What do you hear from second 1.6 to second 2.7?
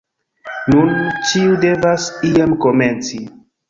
devas iam